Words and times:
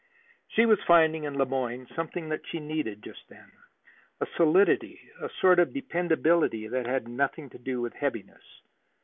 She 0.47 0.65
was 0.65 0.81
finding 0.87 1.25
in 1.25 1.37
Le 1.37 1.45
Moyne 1.45 1.85
something 1.95 2.29
that 2.29 2.47
she 2.47 2.59
needed 2.59 3.03
just 3.03 3.29
then 3.29 3.51
a 4.19 4.25
solidity, 4.35 4.99
a 5.21 5.29
sort 5.29 5.59
of 5.59 5.73
dependability, 5.73 6.65
that 6.69 6.87
had 6.87 7.07
nothing 7.07 7.51
to 7.51 7.59
do 7.59 7.81
with 7.81 7.93
heaviness. 7.93 8.61